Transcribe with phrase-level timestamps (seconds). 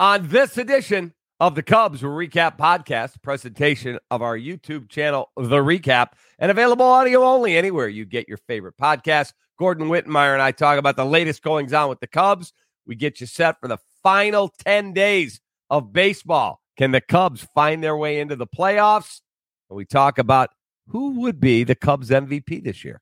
[0.00, 6.08] On this edition of the Cubs REKAP Podcast, presentation of our YouTube channel, The REKAP,
[6.40, 9.34] and available audio only anywhere you get your favorite podcast.
[9.56, 12.52] Gordon Wittenmyer and I talk about the latest goings on with the Cubs.
[12.88, 16.60] We get you set for the final 10 days of baseball.
[16.76, 19.20] Can the Cubs find their way into the playoffs?
[19.70, 20.50] And we talk about
[20.88, 23.00] who would be the Cubs MVP this year.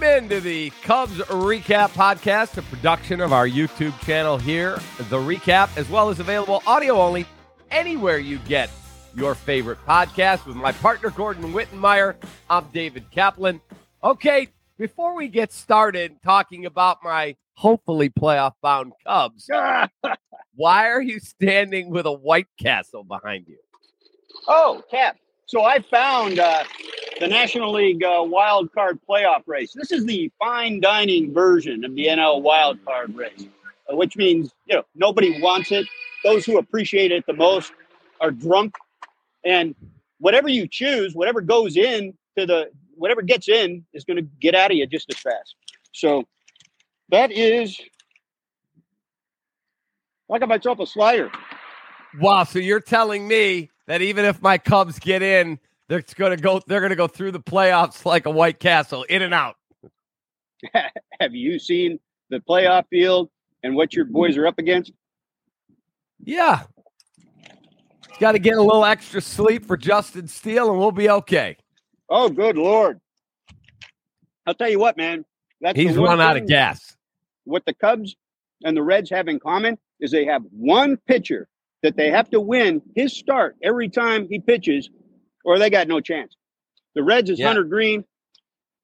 [0.00, 4.78] Welcome into the Cubs REKAP Podcast, a production of our YouTube channel here,
[5.10, 7.26] The REKAP, as well as available audio only
[7.72, 8.70] anywhere you get
[9.16, 12.14] your favorite podcast with my partner, Gordon Wittenmyer.
[12.48, 13.60] I'm David Kaplan.
[14.04, 14.46] Okay,
[14.78, 19.50] before we get started talking about my hopefully playoff bound Cubs,
[20.54, 23.58] why are you standing with a White Castle behind you?
[24.46, 25.16] Oh, Kap.
[25.48, 26.62] So I found uh,
[27.20, 29.72] the National League uh, wild card playoff race.
[29.72, 33.46] This is the fine dining version of the NL wild card race,
[33.90, 35.86] uh, which means you know nobody wants it.
[36.22, 37.72] Those who appreciate it the most
[38.20, 38.74] are drunk,
[39.42, 39.74] and
[40.18, 44.54] whatever you choose, whatever goes in to the whatever gets in is going to get
[44.54, 45.56] out of you just as fast.
[45.92, 46.24] So
[47.08, 47.80] that is.
[50.30, 51.32] I got myself a slider.
[52.20, 52.44] Wow.
[52.44, 55.58] So you're telling me that even if my Cubs get in,
[55.88, 56.60] they're going to go.
[56.66, 59.56] They're going to go through the playoffs like a White Castle, in and out.
[61.20, 61.98] Have you seen
[62.30, 63.30] the playoff field
[63.64, 64.92] and what your boys are up against?
[66.22, 66.62] Yeah.
[68.20, 71.56] Got to get a little extra sleep for Justin Steele, and we'll be okay.
[72.10, 73.00] Oh, good lord!
[74.46, 75.24] I'll tell you what, man.
[75.60, 76.96] That's He's run out of gas.
[77.44, 78.16] What the Cubs
[78.64, 81.48] and the Reds have in common is they have one pitcher
[81.82, 84.90] that they have to win his start every time he pitches,
[85.44, 86.36] or they got no chance.
[86.94, 87.46] The Reds is yeah.
[87.46, 88.04] Hunter Greene,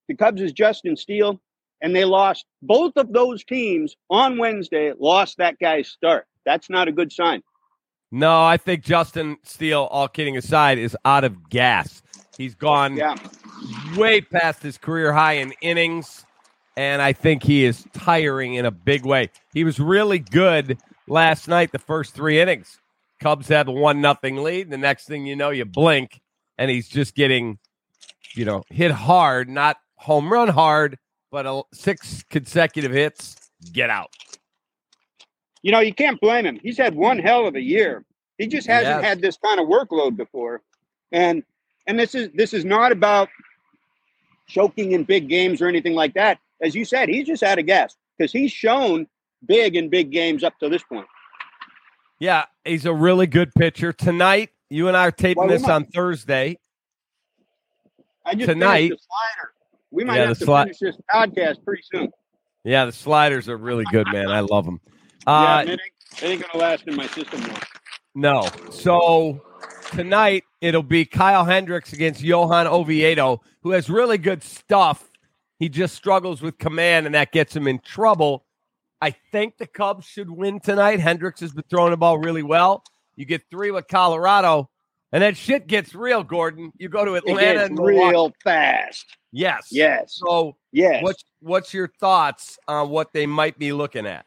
[0.08, 1.40] the Cubs is Justin Steele,
[1.80, 6.26] and they lost both of those teams on Wednesday, lost that guy's start.
[6.46, 7.42] That's not a good sign.
[8.10, 12.00] No, I think Justin Steele, all kidding aside, is out of gas.
[12.38, 13.16] He's gone yeah.
[13.96, 16.24] way past his career high in innings,
[16.76, 19.30] and I think he is tiring in a big way.
[19.52, 20.78] He was really good
[21.08, 22.80] last night, the first three innings.
[23.24, 24.68] Cubs have a one nothing lead.
[24.68, 26.20] The next thing you know, you blink,
[26.58, 27.58] and he's just getting,
[28.34, 30.98] you know, hit hard, not home run hard,
[31.32, 33.34] but a, six consecutive hits.
[33.72, 34.10] Get out.
[35.62, 36.60] You know, you can't blame him.
[36.62, 38.04] He's had one hell of a year.
[38.36, 39.02] He just hasn't yes.
[39.02, 40.60] had this kind of workload before,
[41.10, 41.42] and
[41.86, 43.30] and this is this is not about
[44.48, 46.40] choking in big games or anything like that.
[46.60, 49.06] As you said, he's just out of gas because he's shown
[49.46, 51.06] big in big games up to this point.
[52.24, 53.92] Yeah, he's a really good pitcher.
[53.92, 56.58] Tonight, you and I are taping well, this might, on Thursday.
[58.24, 58.92] I just tonight.
[58.92, 59.52] The slider.
[59.90, 62.10] We might yeah, have to sli- finish this podcast pretty soon.
[62.64, 64.30] Yeah, the sliders are really good, man.
[64.30, 64.80] I love them.
[65.26, 65.80] Uh, yeah, it
[66.22, 67.42] ain't, to last in my system.
[68.14, 68.48] No.
[68.70, 69.42] So
[69.92, 75.10] tonight it'll be Kyle Hendricks against Johan Oviedo, who has really good stuff.
[75.58, 78.46] He just struggles with command, and that gets him in trouble.
[79.00, 81.00] I think the Cubs should win tonight.
[81.00, 82.84] Hendricks has been throwing the ball really well.
[83.16, 84.70] You get three with Colorado,
[85.12, 86.72] and then shit gets real, Gordon.
[86.78, 89.04] You go to Atlanta and real fast.
[89.30, 89.68] Yes.
[89.70, 90.20] Yes.
[90.24, 91.02] So yes.
[91.02, 94.26] What's what's your thoughts on what they might be looking at?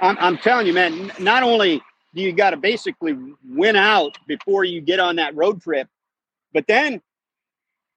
[0.00, 1.12] I'm, I'm telling you, man.
[1.18, 1.82] Not only
[2.14, 3.16] do you got to basically
[3.48, 5.88] win out before you get on that road trip,
[6.52, 7.02] but then,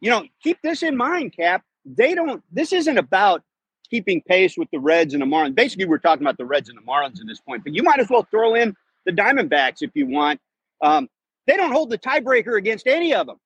[0.01, 1.63] you know, keep this in mind, Kap.
[1.85, 2.44] They don't.
[2.51, 3.44] This isn't about
[3.90, 5.56] keeping pace with the Reds and the Marlins.
[5.56, 8.00] Basically, we're talking about the Reds and the Marlins at this point, but you might
[8.00, 8.75] as well throw in
[9.06, 10.40] the Diamondbacks if you want.
[10.81, 11.09] Um,
[11.48, 13.38] they don't hold the tiebreaker against any of them.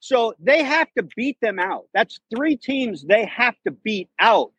[0.00, 1.84] So they have to beat them out.
[1.94, 4.52] That's three teams they have to beat out.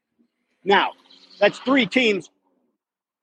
[0.64, 0.94] Now,
[1.40, 2.30] that's three teams.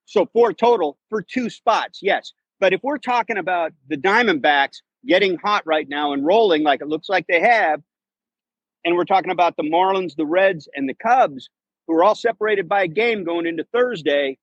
[0.04, 2.32] So four total for two spots, yes.
[2.60, 6.86] But if we're talking about the Diamondbacks getting hot right now and rolling like it
[6.86, 7.82] looks like they have,
[8.84, 11.48] and we're talking about the Marlins, the Reds, and the Cubs,
[11.86, 14.38] who are all separated by a game going into Thursday.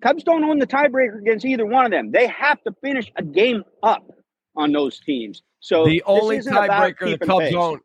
[0.00, 2.10] Cubs don't own the tiebreaker against either one of them.
[2.10, 4.10] They have to finish a game up
[4.56, 5.42] on those teams.
[5.60, 7.54] So the only tiebreaker the Cubs pace.
[7.54, 7.80] own,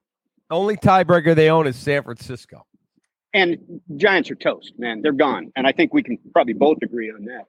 [0.50, 2.66] only tiebreaker they own is San Francisco.
[3.34, 5.01] And Giants are toast, man.
[5.01, 5.51] They're gone.
[5.56, 7.46] And I think we can probably both agree on that.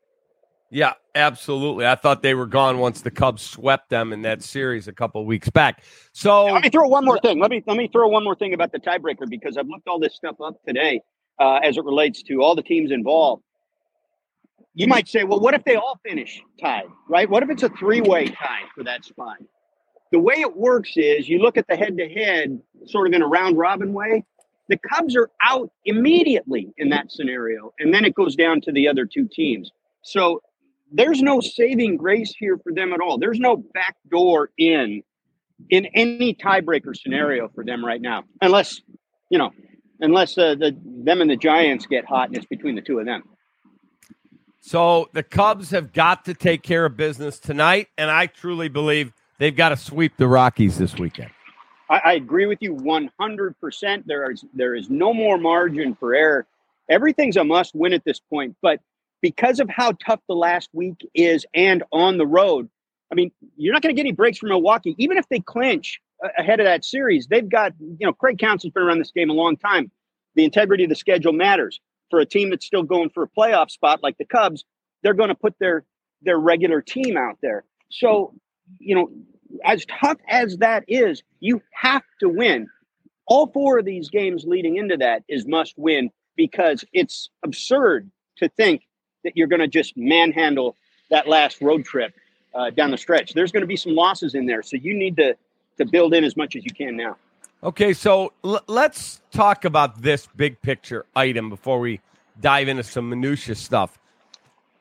[0.70, 1.87] Yeah, absolutely.
[1.87, 5.25] I thought they were gone once the Cubs swept them in that series a couple
[5.26, 5.82] weeks back.
[6.12, 7.40] So let me throw one more thing.
[7.40, 9.99] Let me let me throw one more thing about the tiebreaker because I've looked all
[9.99, 11.00] this stuff up today
[11.40, 13.43] uh, as it relates to all the teams involved.
[14.75, 17.28] You might say, well, what if they all finish tied, right?
[17.28, 19.38] What if it's a three-way tie for that spot?
[20.12, 23.23] the way it works is you look at the head to head, sort of in
[23.23, 24.25] a round robin way.
[24.69, 28.88] The Cubs are out immediately in that scenario, and then it goes down to the
[28.88, 29.70] other two teams.
[30.02, 30.43] So
[30.92, 33.19] there's no saving grace here for them at all.
[33.19, 35.02] There's no back door in
[35.69, 38.81] in any tiebreaker scenario for them right now, unless
[39.28, 39.50] you know,
[40.00, 43.06] unless uh, the them and the Giants get hot and it's between the two of
[43.06, 43.22] them.
[44.60, 49.12] So the Cubs have got to take care of business tonight, and I truly believe
[49.38, 51.31] they've got to sweep the Rockies this weekend.
[51.88, 54.04] I, I agree with you 100%.
[54.06, 56.46] There is there is no more margin for error.
[56.88, 58.81] Everything's a must win at this point, but
[59.20, 62.69] because of how tough the last week is and on the road,
[63.11, 64.94] I mean, you're not going to get any breaks from Milwaukee.
[64.99, 66.00] Even if they clinch
[66.38, 69.34] ahead of that series, they've got, you know, Craig Counsell's been around this game a
[69.34, 69.90] long time.
[70.37, 73.70] The integrity of the schedule matters for a team that's still going for a playoff
[73.70, 74.64] spot like the Cubs.
[75.02, 75.84] They're going to put their
[76.23, 77.64] their regular team out there.
[77.90, 78.34] So,
[78.78, 79.11] you know,
[79.64, 82.69] as tough as that is, you have to win.
[83.26, 88.49] All four of these games leading into that is must win because it's absurd to
[88.50, 88.82] think
[89.25, 90.76] that you're going to just manhandle
[91.11, 92.14] that last road trip
[92.55, 93.34] uh, down the stretch.
[93.34, 95.37] There's going to be some losses in there, so you need to
[95.78, 97.17] to build in as much as you can now.
[97.62, 102.00] Okay, so l- let's talk about this big picture item before we
[102.40, 103.99] dive into some minutia stuff.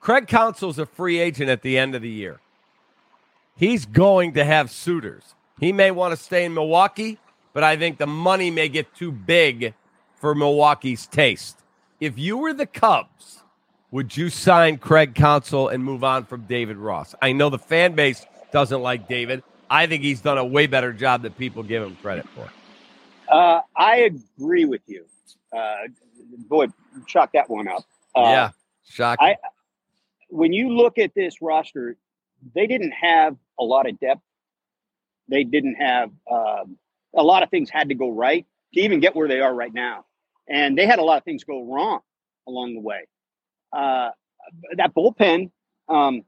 [0.01, 2.39] Craig Counsell's a free agent at the end of the year.
[3.56, 5.35] He's going to have suitors.
[5.59, 7.18] He may want to stay in Milwaukee,
[7.53, 9.74] but I think the money may get too big
[10.15, 11.57] for Milwaukee's taste.
[12.00, 13.44] If you were the Cubs,
[13.91, 17.15] would you sign Craig Counsell and move on from David Ross?
[17.21, 19.44] I know the fan base doesn't like David.
[19.69, 22.50] I think he's done a way better job than people give him credit for.
[23.31, 25.06] Uh, I agree with you.
[25.56, 25.88] Uh,
[26.47, 26.68] boy,
[27.07, 27.83] chalk that one up.
[28.15, 28.51] Uh, yeah,
[28.88, 29.27] shocking.
[29.27, 29.38] I,
[30.30, 31.95] when you look at this roster,
[32.56, 34.21] they didn't have a lot of depth.
[35.27, 36.77] They didn't have um,
[37.15, 39.74] a lot of things had to go right to even get where they are right
[39.74, 40.06] now,
[40.47, 42.00] and they had a lot of things go wrong
[42.47, 43.06] along the way.
[43.71, 44.10] Uh,
[44.77, 45.51] that bullpen
[45.88, 46.24] um,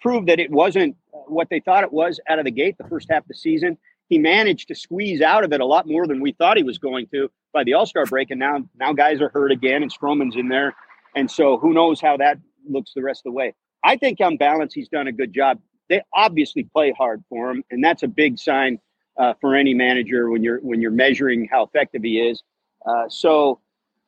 [0.00, 3.08] proved that it wasn't what they thought it was out of the gate the first
[3.10, 3.78] half of the season.
[4.08, 6.78] He managed to squeeze out of it a lot more than we thought he was
[6.78, 9.92] going to by the All Star break, and now now guys are hurt again, and
[9.92, 10.74] Stroman's in there,
[11.14, 12.38] and so who knows how that
[12.68, 13.54] looks the rest of the way.
[13.84, 15.60] I think on balance, he's done a good job.
[15.88, 18.78] They obviously play hard for him, and that's a big sign
[19.18, 22.42] uh, for any manager when you're when you're measuring how effective he is.
[22.86, 23.60] Uh, so,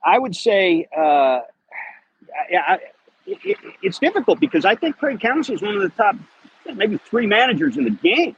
[0.05, 1.41] I would say, uh,
[3.27, 6.17] It, it's difficult because I think Craig Counsell is one of the top,
[6.75, 8.37] maybe three managers in the game.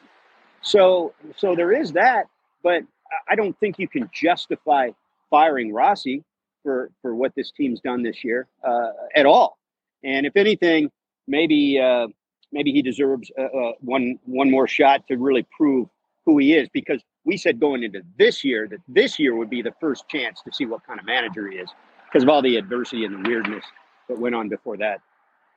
[0.62, 2.26] So, so there is that,
[2.62, 2.82] but
[3.28, 4.90] I don't think you can justify
[5.30, 6.24] firing Rossi
[6.62, 9.58] for for what this team's done this year uh, at all.
[10.04, 10.90] And if anything,
[11.26, 12.08] maybe uh,
[12.52, 15.88] maybe he deserves uh, uh, one one more shot to really prove
[16.24, 19.62] who he is because we said going into this year that this year would be
[19.62, 21.70] the first chance to see what kind of manager he is
[22.16, 23.62] because of all the adversity and the weirdness
[24.08, 25.02] that went on before that.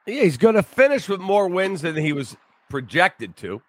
[0.05, 2.35] Yeah, he's going to finish with more wins than he was
[2.69, 3.61] projected to.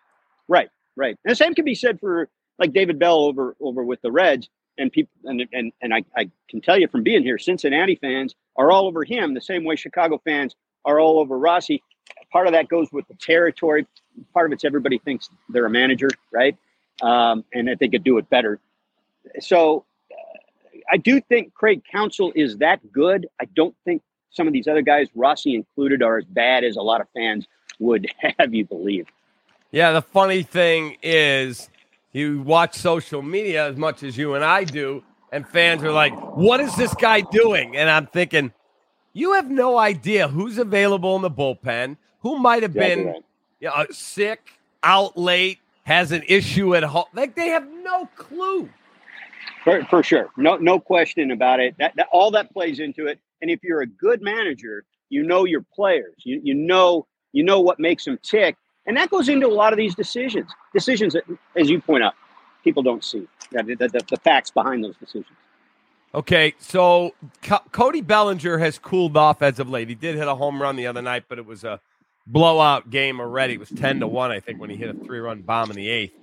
[0.49, 1.17] Right, right.
[1.25, 2.29] And the same can be said for
[2.59, 6.31] like David Bell over over with the Reds and people and and and I, I
[6.49, 9.77] can tell you from being here, Cincinnati fans are all over him the same way
[9.77, 11.85] Chicago fans are all over Rossi.
[12.33, 13.87] Part of that goes with the territory.
[14.35, 16.57] Part of it's everybody thinks they're a manager, right?
[17.03, 18.59] Um, and that they could do it better.
[19.39, 19.85] So
[20.91, 23.27] I do think Craig Counsell is that good.
[23.41, 26.83] I don't think some of these other guys, Rossi included, are as bad as a
[26.83, 27.47] lot of fans
[27.79, 29.07] would have you believe.
[29.71, 31.69] Yeah, the funny thing is,
[32.13, 36.13] you watch social media as much as you and I do, and fans are like,
[36.37, 38.53] "What is this guy doing?" And I'm thinking,
[39.13, 43.25] you have no idea who's available in the bullpen, who might have been right.
[43.61, 44.41] you know, sick,
[44.83, 47.07] out late, has an issue at home.
[47.13, 48.69] Like they have no clue.
[49.65, 51.75] For, for sure, no no question about it.
[51.79, 53.19] That, that all that plays into it.
[53.43, 56.15] And if you're a good manager, you know your players.
[56.25, 59.73] You you know you know what makes them tick, and that goes into a lot
[59.73, 60.51] of these decisions.
[60.73, 61.25] Decisions that,
[61.57, 62.15] as you point out,
[62.65, 65.37] people don't see the, the, the facts behind those decisions.
[66.13, 69.89] Okay, so Co- Cody Bellinger has cooled off as of late.
[69.89, 71.81] He did hit a home run the other night, but it was a
[72.27, 73.55] blowout game already.
[73.55, 75.77] It was 10 to 1, I think, when he hit a three run bomb in
[75.77, 76.15] the eighth.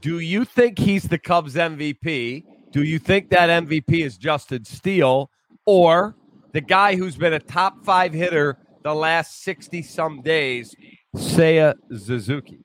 [0.00, 2.44] Do you think he's the Cubs MVP?
[2.72, 5.30] Do you think that MVP is Justin Steele
[5.64, 6.14] or
[6.52, 10.74] the guy who's been a top five hitter the last 60 some days,
[11.16, 12.64] Seiya Suzuki?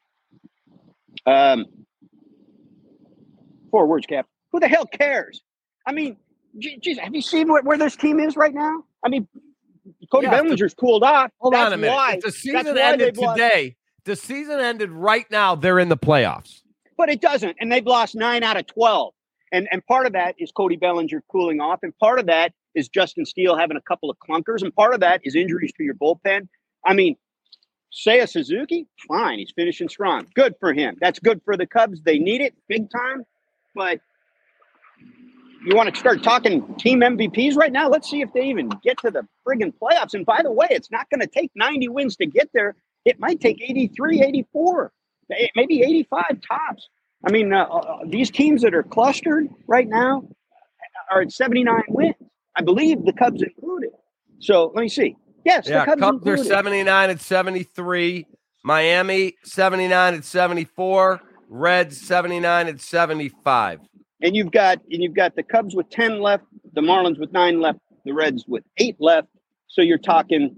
[1.25, 1.65] Um,
[3.69, 4.27] four words, Kap.
[4.51, 5.41] Who the hell cares?
[5.85, 6.17] I mean,
[6.59, 8.83] geez, have you seen where, where this team is right now?
[9.03, 9.27] I mean,
[10.11, 11.31] Cody yeah, Bellinger's cooled off.
[11.39, 11.93] Hold That's on a minute.
[11.93, 13.77] Why, if the season ended today.
[14.03, 15.55] The season ended right now.
[15.55, 16.61] They're in the playoffs.
[17.01, 17.57] But it doesn't.
[17.59, 19.11] And they've lost nine out of 12.
[19.51, 21.79] And, and part of that is Cody Bellinger cooling off.
[21.81, 24.61] And part of that is Justin Steele having a couple of clunkers.
[24.61, 26.47] And part of that is injuries to your bullpen.
[26.85, 27.15] I mean,
[27.91, 29.39] Seiya Suzuki, fine.
[29.39, 30.27] He's finishing strong.
[30.35, 30.95] Good for him.
[31.01, 32.03] That's good for the Cubs.
[32.03, 33.23] They need it big time.
[33.73, 33.99] But
[35.65, 37.89] you want to start talking team MVPs right now?
[37.89, 40.13] Let's see if they even get to the friggin' playoffs.
[40.13, 42.75] And by the way, it's not going to take 90 wins to get there.
[43.05, 44.91] It might take 83, 84,
[45.55, 46.89] maybe 85 tops.
[47.25, 50.27] I mean, uh, uh, these teams that are clustered right now
[51.11, 52.15] are at 79 wins.
[52.55, 53.91] I believe the Cubs included.
[54.39, 55.15] So let me see.
[55.45, 58.25] Yes, yeah, the Cubs, Cubs are 79 at 73.
[58.63, 61.21] Miami 79 at 74.
[61.49, 63.79] Reds 79 at 75.
[64.21, 67.59] And you've got and you've got the Cubs with 10 left, the Marlins with 9
[67.59, 69.27] left, the Reds with 8 left.
[69.67, 70.55] So you're talking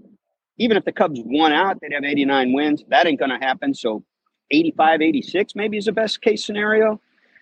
[0.58, 2.84] even if the Cubs won out, they'd have 89 wins.
[2.88, 3.74] That ain't going to happen.
[3.74, 4.04] So
[4.50, 7.00] 85, 86 maybe is the best case scenario.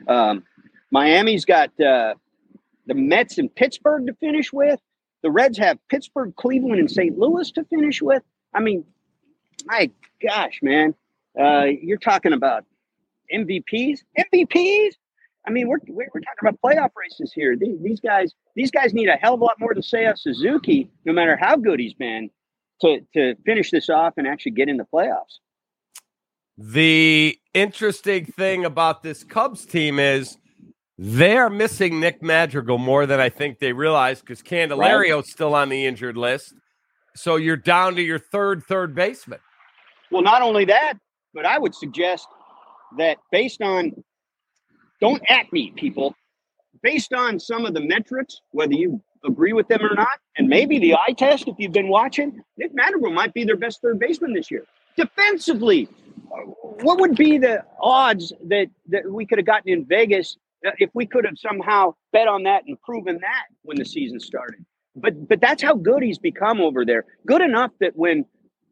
[0.09, 0.45] Um,
[0.91, 2.15] Miami's got uh,
[2.87, 4.81] the Mets and Pittsburgh to finish with.
[5.23, 7.17] The Reds have Pittsburgh, Cleveland, and St.
[7.17, 8.23] Louis to finish with.
[8.55, 8.85] I mean,
[9.67, 9.91] my
[10.23, 10.95] gosh, man,
[11.41, 12.65] uh, you're talking about
[13.33, 14.95] MVPs, MVPs.
[15.47, 17.57] I mean, we're, we're, talking about playoff races here.
[17.57, 20.91] These, guys, these guys need a hell of a lot more to say of Suzuki,
[21.05, 22.31] no matter how good he's been,
[22.81, 25.39] to to finish this off and actually get in the playoffs.
[26.59, 30.37] The interesting thing about this Cubs team is
[30.99, 35.27] they are missing Nick Madrigal more than I think they realize because Candelario's right.
[35.27, 36.55] still on the injured list.
[37.15, 39.41] So you're down to your third third baseman.
[40.11, 40.95] Well, not only that,
[41.35, 42.29] but I would suggest
[42.99, 43.93] that based on
[45.01, 46.15] don't at me, people,
[46.83, 50.79] based on some of the metrics, whether you agree with them or not, and maybe
[50.79, 54.33] the eye test, if you've been watching, Nick Madrigal might be their best third baseman
[54.35, 54.65] this year.
[54.97, 55.89] Defensively,
[56.83, 60.37] what would be the odds that, that we could have gotten in Vegas
[60.67, 64.21] uh, if we could have somehow bet on that and proven that when the season
[64.21, 64.65] started?
[64.95, 67.07] But but that's how good he's become over there.
[67.27, 68.27] Good enough that when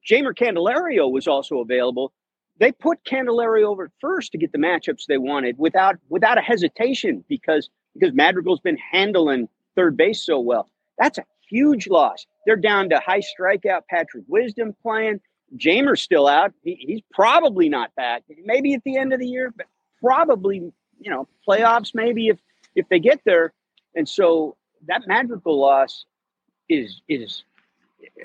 [0.08, 2.12] Jeimer Candelario was also available,
[2.58, 7.24] they put Candelario over first to get the matchups they wanted without without a hesitation
[7.28, 10.68] because because Madrigal's been handling third base so well.
[10.98, 12.26] That's a huge loss.
[12.46, 15.20] They're down to high strikeout Patrick Wisdom playing.
[15.56, 16.52] Jeimer's still out.
[16.62, 18.22] He, he's probably not back.
[18.44, 19.66] Maybe at the end of the year, but
[20.02, 21.94] probably you know playoffs.
[21.94, 22.38] Maybe if
[22.74, 23.52] if they get there.
[23.94, 26.04] And so that Madrigal loss
[26.68, 27.44] is is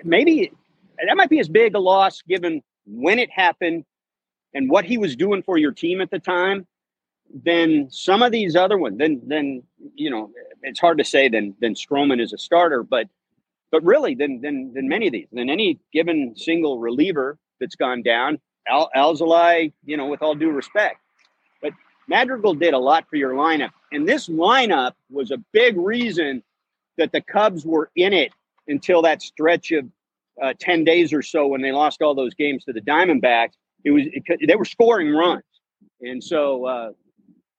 [0.03, 0.51] maybe
[1.05, 3.85] that might be as big a loss given when it happened
[4.53, 6.65] and what he was doing for your team at the time
[7.43, 8.97] than some of these other ones.
[8.97, 9.63] Then then
[9.95, 13.07] you know it's hard to say Then then Stroman is a starter, but
[13.75, 18.01] but really than than than many of these than any given single reliever that's gone
[18.01, 18.39] down.
[18.69, 21.01] Al, Alzolay, you know, with all due respect,
[21.61, 21.73] but
[22.07, 26.41] Madrigal did a lot for your lineup, and this lineup was a big reason
[26.97, 28.31] that the Cubs were in it
[28.69, 29.85] until that stretch of
[30.41, 33.55] uh, 10 days or so when they lost all those games to the Diamondbacks.
[33.83, 35.43] It was it, they were scoring runs,
[35.99, 36.91] and so uh,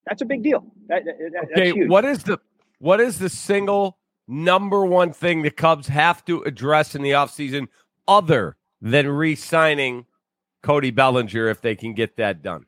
[0.07, 0.65] that's a big deal.
[0.89, 2.41] That, that, okay, what is the
[2.79, 7.69] what is the single number one thing the Cubs have to address in the offseason
[8.09, 10.07] other than re-signing
[10.63, 12.67] Cody Bellinger if they can get that done?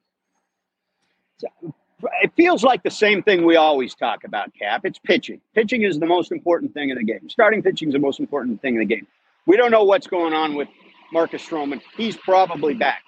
[2.22, 4.84] It feels like the same thing we always talk about, Kap.
[4.84, 5.40] It's pitching.
[5.54, 7.28] Pitching is the most important thing in the game.
[7.28, 9.06] Starting pitching is the most important thing in the game.
[9.46, 10.68] We don't know what's going on with
[11.12, 11.80] Marcus Stroman.
[11.96, 13.02] He's probably back.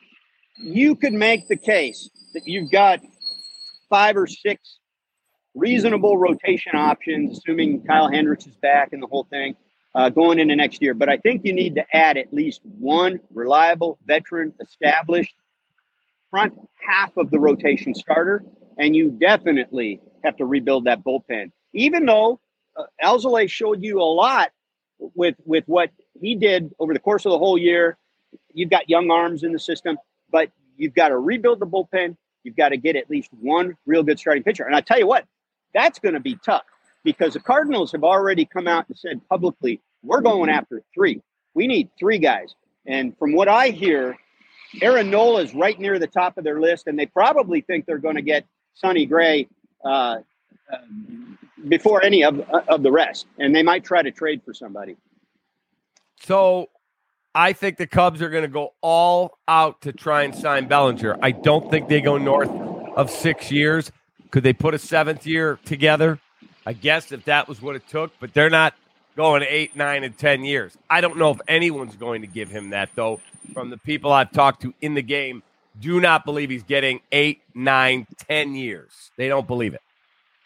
[0.57, 3.00] You could make the case that you've got
[3.88, 4.79] five or six
[5.54, 9.57] reasonable rotation options, assuming Kyle Hendricks is back and the whole thing
[9.95, 10.95] uh, going into next year.
[10.95, 15.35] But I think you need to add at least one reliable, veteran, established
[16.30, 16.54] front
[16.87, 18.45] half of the rotation starter,
[18.78, 21.50] and you definitely have to rebuild that bullpen.
[21.73, 22.40] Even though
[22.76, 24.50] uh, Alzolay showed you a lot
[24.99, 25.90] with with what
[26.21, 27.97] he did over the course of the whole year,
[28.52, 29.97] you've got young arms in the system,
[30.30, 32.16] but you've got to rebuild the bullpen.
[32.45, 34.64] You've got to get at least one real good starting pitcher.
[34.64, 35.26] And I tell you what,
[35.74, 36.62] that's going to be tough
[37.04, 41.20] because the Cardinals have already come out and said publicly, we're going after three.
[41.54, 42.54] We need three guys.
[42.86, 44.16] And from what I hear,
[44.80, 47.98] Aaron Nola is right near the top of their list, and they probably think they're
[47.98, 49.48] going to get Sonny Gray
[49.84, 50.76] uh, uh,
[51.68, 53.26] before any of, of the rest.
[53.38, 54.96] And they might try to trade for somebody.
[56.22, 56.68] So
[57.34, 61.18] I think the Cubs are going to go all out to try and sign Bellinger.
[61.22, 62.50] I don't think they go north
[62.96, 63.90] of six years.
[64.30, 66.18] Could they put a seventh year together?
[66.66, 68.75] I guess if that was what it took, but they're not
[69.16, 70.76] going eight, nine, and 10 years.
[70.88, 73.20] I don't know if anyone's going to give him that, though,
[73.52, 75.42] from the people I've talked to in the game
[75.78, 79.10] do not believe he's getting eight, nine, ten years.
[79.16, 79.80] They don't believe it.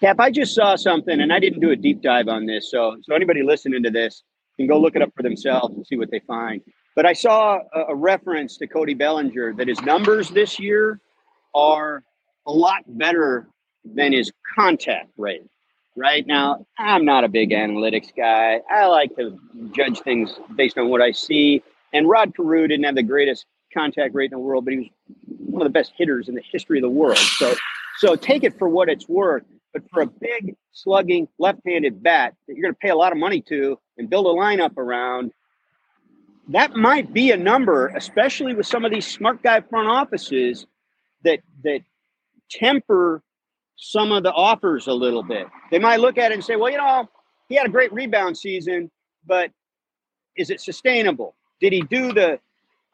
[0.01, 2.71] Kap, I just saw something, and I didn't do a deep dive on this.
[2.71, 4.23] So, so anybody listening to this
[4.57, 6.61] can go look it up for themselves and see what they find.
[6.95, 11.01] But I saw a, a reference to Cody Bellinger that his numbers this year
[11.55, 12.03] are
[12.47, 13.49] a lot better
[13.85, 15.45] than his contact rate.
[15.97, 18.61] Right now, I'm not a big analytics guy.
[18.71, 19.39] I like to
[19.73, 21.63] judge things based on what I see.
[21.93, 24.89] And Rod Carew didn't have the greatest contact rate in the world, but he was
[25.39, 27.19] one of the best hitters in the history of the world.
[27.19, 27.55] So,
[27.99, 29.45] so take it for what it's worth.
[29.73, 33.19] But for a big slugging left-handed bat that you're going to pay a lot of
[33.19, 35.33] money to and build a lineup around,
[36.49, 40.67] that might be a number, especially with some of these smart guy front offices
[41.23, 41.81] that that
[42.51, 43.23] temper
[43.77, 45.47] some of the offers a little bit.
[45.71, 47.09] They might look at it and say, well, you know,
[47.49, 48.91] he had a great rebound season,
[49.27, 49.51] but
[50.37, 51.35] is it sustainable?
[51.61, 52.39] Did he do the,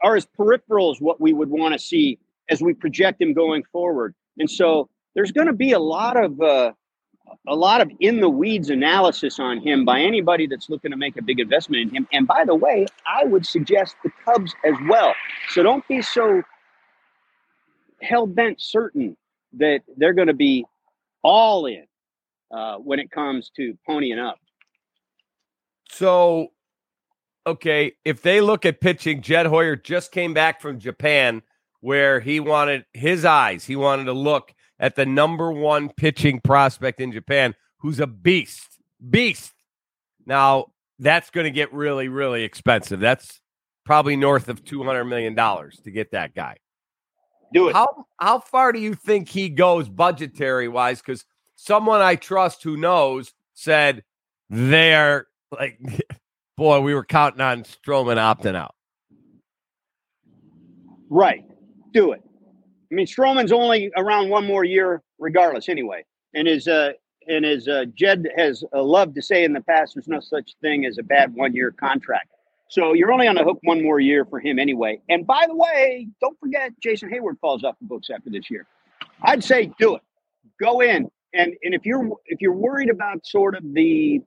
[0.02, 2.18] are his peripherals what we would want to see
[2.49, 4.14] as we project him going forward?
[4.38, 6.72] And so there's going to be a lot of, uh,
[7.46, 11.16] a lot of in the weeds analysis on him by anybody that's looking to make
[11.16, 12.08] a big investment in him.
[12.12, 15.14] And by the way, I would suggest the Cubs as well.
[15.50, 16.42] So don't be so
[18.02, 19.16] hell bent certain
[19.54, 20.64] that they're going to be
[21.23, 21.85] all in
[22.50, 24.38] uh, when it comes to ponying up.
[25.90, 26.49] So,
[27.47, 31.42] okay, if they look at pitching, Jed Hoyer just came back from Japan
[31.80, 37.00] where he wanted his eyes, he wanted to look at the number one pitching prospect
[37.00, 38.80] in Japan, who's a beast.
[39.09, 39.52] Beast.
[40.26, 40.66] Now,
[40.99, 43.00] that's going to get really, really expensive.
[43.00, 43.40] That's
[43.85, 46.57] probably north of $200 million to get that guy.
[47.52, 47.75] Do it.
[47.75, 51.00] How how far do you think he goes budgetary wise?
[51.00, 51.25] Because
[51.57, 54.04] someone I trust who knows said
[54.49, 55.78] they're like,
[56.57, 58.75] boy, we were counting on Stroman opting out.
[61.09, 61.45] Right.
[61.92, 62.23] Do it.
[62.90, 66.04] I mean, Stroman's only around one more year, regardless, anyway.
[66.35, 66.92] And his uh,
[67.28, 70.57] and as uh, Jed has uh, loved to say in the past, there's no such
[70.61, 72.31] thing as a bad one year contract.
[72.70, 75.00] So you're only on the hook one more year for him anyway.
[75.09, 78.64] And by the way, don't forget Jason Heyward falls off the books after this year.
[79.22, 80.02] I'd say do it.
[80.61, 81.11] Go in.
[81.35, 84.20] And and if you're if you're worried about sort of the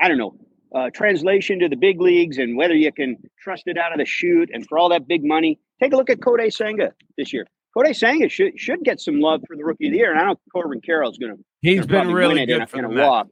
[0.00, 0.34] I don't know,
[0.74, 4.04] uh, translation to the big leagues and whether you can trust it out of the
[4.06, 7.46] chute and for all that big money, take a look at Kodai Senga this year.
[7.76, 10.10] Kodai Senga should should get some love for the rookie of the year.
[10.10, 11.44] And I know Corbin Carroll's going to.
[11.60, 13.28] He's been really good in a, for in a walk.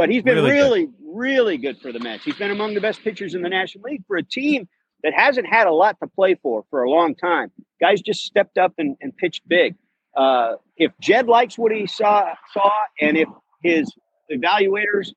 [0.00, 0.94] But he's been really, really, good.
[1.02, 2.24] really good for the Mets.
[2.24, 4.66] He's been among the best pitchers in the National League for a team
[5.02, 7.52] that hasn't had a lot to play for for a long time.
[7.82, 9.74] Guys just stepped up and, and pitched big.
[10.16, 13.28] Uh, if Jed likes what he saw, saw, and if
[13.62, 13.92] his
[14.32, 15.12] evaluators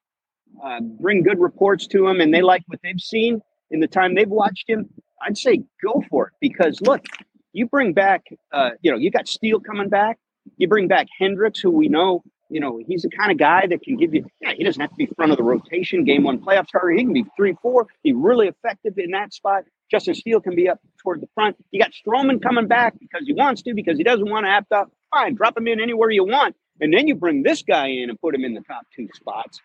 [0.62, 3.42] uh, bring good reports to him and they like what they've seen
[3.72, 4.90] in the time they've watched him,
[5.26, 6.34] I'd say go for it.
[6.42, 7.06] Because look,
[7.54, 10.18] you bring back, uh, you know, you got Steele coming back.
[10.58, 12.22] You bring back Hendricks, who we know
[12.54, 14.92] you know, he's the kind of guy that can give you, yeah, he doesn't have
[14.92, 16.92] to be front of the rotation, game one playoff starter.
[16.92, 19.64] He can be three, four, be really effective in that spot.
[19.90, 21.58] Justin Steele can be up toward the front.
[21.72, 24.70] You got Stroman coming back because he wants to, because he doesn't want to have
[24.70, 24.86] to.
[25.12, 26.56] Fine, drop him in anywhere you want.
[26.80, 29.60] And then you bring this guy in and put him in the top two spots.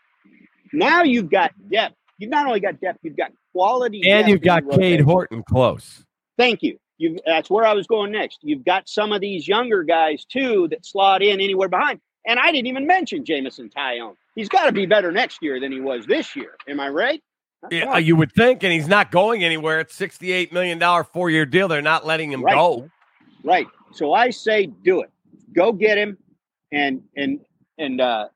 [0.73, 1.95] Now you've got depth.
[2.17, 4.11] You've not only got depth, you've got quality.
[4.11, 6.05] And you've got Cade Horton close.
[6.39, 6.79] Thank you.
[6.97, 8.39] you that's where I was going next.
[8.43, 12.01] You've got some of these younger guys too that slot in anywhere behind.
[12.29, 14.15] And I didn't even mention Jameson Taillon.
[14.35, 16.55] He's got to be better next year than he was this year.
[16.69, 17.23] Am I right?
[17.73, 19.81] Yeah, you would think, and he's not going anywhere.
[19.81, 21.67] It's sixty-eight million dollar four-year deal.
[21.67, 22.55] They're not letting him right.
[22.55, 22.89] go.
[23.43, 23.67] Right.
[23.93, 25.11] So I say, do it.
[25.55, 26.17] Go get him,
[26.71, 27.41] and and
[27.79, 28.29] and uh,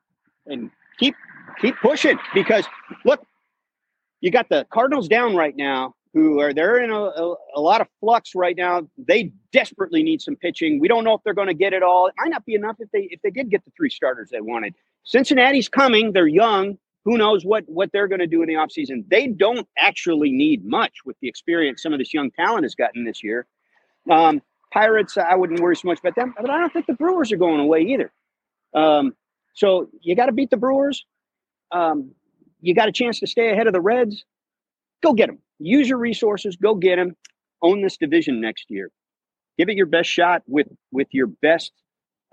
[0.47, 1.15] and keep
[1.61, 2.65] keep pushing because
[3.05, 3.25] look,
[4.19, 7.81] you got the Cardinals down right now who are they're in a, a, a, lot
[7.81, 8.87] of flux right now.
[8.97, 10.79] They desperately need some pitching.
[10.79, 12.07] We don't know if they're going to get it all.
[12.07, 14.41] It might not be enough if they if they did get the three starters they
[14.41, 14.75] wanted.
[15.03, 16.13] Cincinnati's coming.
[16.13, 16.77] They're young.
[17.05, 19.05] Who knows what what they're going to do in the offseason.
[19.09, 23.05] They don't actually need much with the experience some of this young talent has gotten
[23.05, 23.47] this year.
[24.09, 27.31] Um, Pirates, I wouldn't worry so much about them, but I don't think the Brewers
[27.31, 28.11] are going away either.
[28.73, 29.13] Um,
[29.53, 31.05] so you got to beat the Brewers.
[31.71, 32.11] Um,
[32.61, 34.25] you got a chance to stay ahead of the Reds.
[35.03, 37.15] Go get them use your resources, go get them.
[37.61, 38.89] own this division next year.
[39.57, 41.71] Give it your best shot with with your best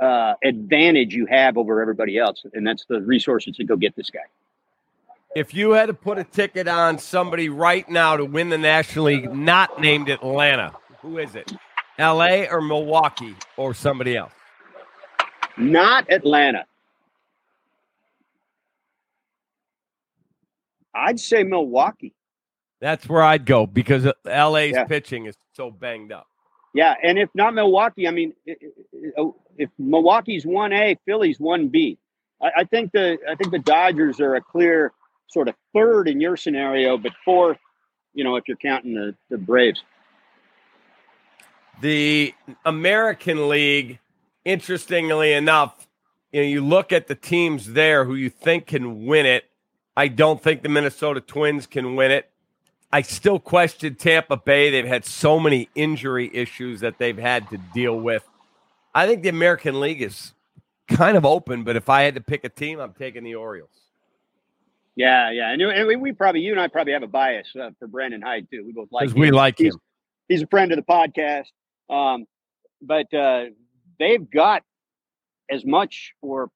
[0.00, 4.10] uh, advantage you have over everybody else, and that's the resources to go get this
[4.10, 4.20] guy.
[5.36, 9.04] If you had to put a ticket on somebody right now to win the National
[9.04, 11.52] League, not named Atlanta, who is it?
[11.98, 12.48] L.A.
[12.48, 14.32] or Milwaukee or somebody else?
[15.56, 16.64] Not Atlanta.
[20.92, 22.14] I'd say Milwaukee.
[22.80, 24.84] That's where I'd go because LA's yeah.
[24.84, 26.26] pitching is so banged up.
[26.72, 31.98] Yeah, and if not Milwaukee, I mean, if Milwaukee's one A, Philly's one B.
[32.42, 34.92] I think the I think the Dodgers are a clear
[35.28, 37.58] sort of third in your scenario, but fourth,
[38.14, 39.82] you know, if you're counting the, the Braves.
[41.80, 43.98] The American League,
[44.44, 45.86] interestingly enough,
[46.32, 49.44] you know, you look at the teams there who you think can win it.
[49.96, 52.29] I don't think the Minnesota Twins can win it.
[52.92, 54.70] I still question Tampa Bay.
[54.70, 58.28] They've had so many injury issues that they've had to deal with.
[58.94, 60.34] I think the American League is
[60.88, 63.70] kind of open, but if I had to pick a team, I'm taking the Orioles.
[64.96, 67.86] Yeah, yeah, and we, we probably you and I probably have a bias uh, for
[67.86, 68.64] Brandon Hyde too.
[68.66, 69.80] We both like because we like he's, him.
[70.28, 71.46] He's a friend of the podcast,
[71.88, 72.26] um,
[72.82, 73.46] but uh,
[73.98, 74.62] they've got
[75.48, 76.50] as much or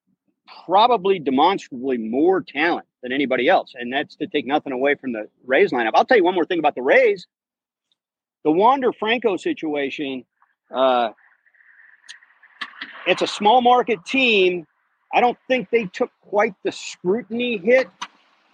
[0.67, 3.75] probably demonstrably more talent than anybody else.
[3.79, 5.91] And that's to take nothing away from the Rays lineup.
[5.95, 7.27] I'll tell you one more thing about the Rays.
[8.45, 10.25] The Wander Franco situation,
[10.75, 11.11] uh,
[13.07, 14.67] it's a small market team.
[15.13, 17.89] I don't think they took quite the scrutiny hit,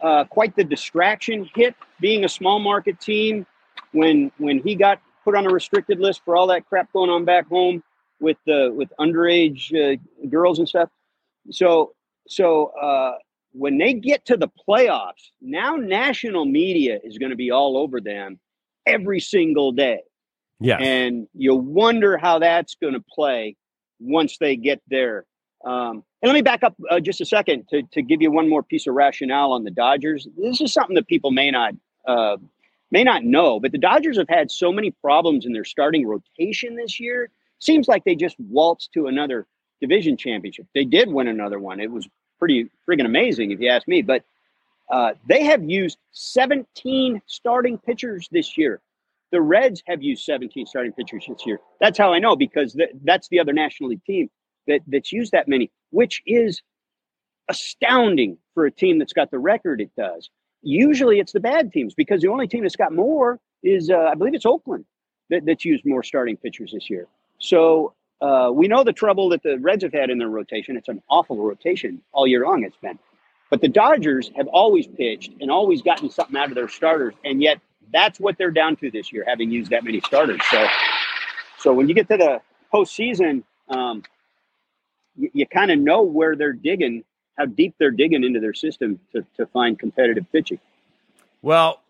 [0.03, 3.47] uh, quite the distraction hit being a small market team
[3.93, 7.25] when when he got put on a restricted list for all that crap going on
[7.25, 7.85] back home
[8.21, 9.97] with the with underage uh,
[10.29, 10.89] girls and stuff.
[11.51, 11.93] So
[12.29, 13.15] so uh,
[13.53, 18.01] when they get to the playoffs, now national media is going to be all over
[18.01, 18.39] them
[18.87, 20.01] every single day.
[20.61, 20.77] Yeah.
[20.77, 23.57] And you wonder how that's going to play
[23.99, 25.25] once they get there.
[25.65, 28.49] Um, and let me back up uh, just a second to, to give you one
[28.49, 30.27] more piece of rationale on the Dodgers.
[30.37, 31.75] This is something that people may not
[32.07, 32.37] uh,
[32.91, 36.77] may not know, but the Dodgers have had so many problems in their starting rotation
[36.77, 37.31] this year.
[37.59, 39.47] Seems like they just waltzed to another
[39.81, 40.67] division championship.
[40.75, 41.81] They did win another one.
[41.81, 42.09] It was
[42.41, 44.03] pretty friggin' amazing, if you ask me.
[44.03, 44.25] But
[44.91, 48.81] uh, they have used 17 starting pitchers this year.
[49.31, 51.61] The Reds have used 17 starting pitchers this year.
[51.81, 54.29] That's how I know because th- that's the other National League team
[54.67, 56.61] that, that's used that many, which is
[57.49, 60.31] astounding for a team that's got the record it does.
[60.63, 64.15] Usually it's the bad teams because the only team that's got more is, uh, I
[64.17, 64.85] believe it's Oakland
[65.31, 67.07] that, that's used more starting pitchers this year.
[67.39, 70.77] So uh, we know the trouble that the Reds have had in their rotation.
[70.77, 72.65] It's an awful rotation all year long.
[72.65, 72.99] It's been,
[73.49, 77.43] but the Dodgers have always pitched and always gotten something out of their starters, and
[77.43, 77.61] yet
[77.93, 80.41] that's what they're down to this year, having used that many starters.
[80.51, 80.67] So,
[81.59, 82.41] so when you get to the
[82.73, 84.03] postseason, um,
[85.17, 87.05] you, you kind of know where they're digging,
[87.37, 90.61] how deep they're digging into their system to, to find competitive pitching.
[91.43, 91.81] Well,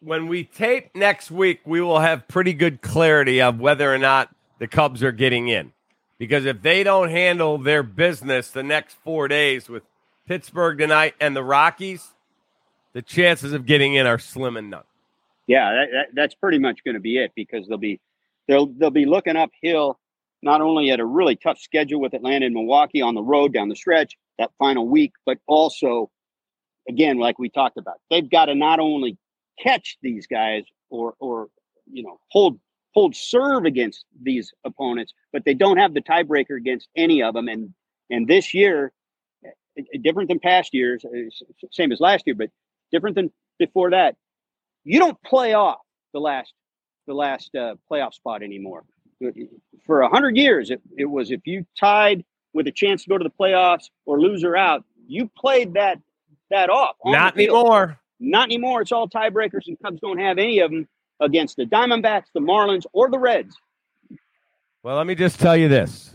[0.00, 4.33] when we tape next week, we will have pretty good clarity of whether or not
[4.58, 5.72] the Cubs are getting in.
[6.18, 9.82] Because if they don't handle their business the next four days with
[10.26, 12.12] Pittsburgh tonight and the Rockies,
[12.92, 14.84] the chances of getting in are slim and none.
[15.46, 18.00] Yeah, that, that, that's pretty much going to be it because they'll be
[18.48, 19.98] they'll they'll be looking uphill
[20.42, 23.68] not only at a really tough schedule with Atlanta and Milwaukee on the road down
[23.68, 26.10] the stretch that final week, but also
[26.88, 29.18] again like we talked about, they've got to not only
[29.62, 31.48] catch these guys or or
[31.92, 32.58] you know hold
[32.94, 37.48] hold serve against these opponents, but they don't have the tiebreaker against any of them.
[37.48, 37.74] And
[38.10, 38.92] and this year,
[39.44, 41.28] eh, eh, different than past years, eh,
[41.72, 42.50] same as last year, but
[42.92, 44.16] different than before that.
[44.84, 45.80] You don't play off
[46.12, 46.52] the last
[47.06, 48.84] the last uh, playoff spot anymore.
[49.86, 53.18] For a hundred years, it, it was if you tied with a chance to go
[53.18, 55.98] to the playoffs or loser out, you played that
[56.50, 56.96] that off.
[57.04, 57.98] Not anymore.
[58.20, 58.82] Not anymore.
[58.82, 60.86] It's all tiebreakers, and Cubs don't have any of them
[61.24, 63.56] against the Diamondbacks, the Marlins, or the Reds.
[64.82, 66.14] Well, let me just tell you this.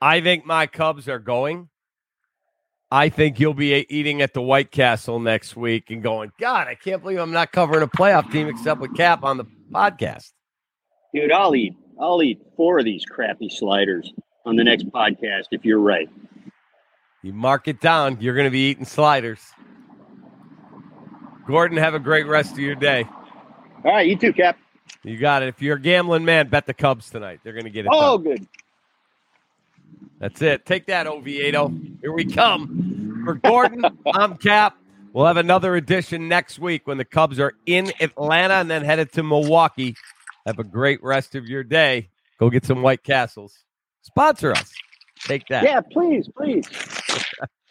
[0.00, 1.68] I think my Cubs are going.
[2.90, 6.74] I think you'll be eating at the White Castle next week and going, God, I
[6.74, 10.30] can't believe I'm not covering a playoff team except with Kap on the podcast.
[11.14, 11.74] Dude, I'll eat.
[12.00, 14.12] I'll eat four of these crappy sliders
[14.44, 16.08] on the next podcast if you're right.
[17.22, 18.18] You mark it down.
[18.20, 19.40] You're going to be eating sliders.
[21.46, 23.06] Gordon, have a great rest of your day.
[23.84, 24.58] All right, you too, Kap.
[25.02, 25.48] You got it.
[25.48, 27.40] If you're a gambling man, bet the Cubs tonight.
[27.42, 27.90] They're going to get it.
[27.92, 28.24] Oh, done.
[28.24, 28.46] good.
[30.18, 30.64] That's it.
[30.64, 31.72] Take that, Oviedo.
[32.00, 33.22] Here we come.
[33.24, 34.76] For Gordon, I'm Kap.
[35.12, 39.12] We'll have another edition next week when the Cubs are in Atlanta and then headed
[39.12, 39.96] to Milwaukee.
[40.46, 42.08] Have a great rest of your day.
[42.38, 43.64] Go get some White Castles.
[44.02, 44.72] Sponsor us.
[45.20, 45.64] Take that.
[45.64, 46.66] Yeah, please, please.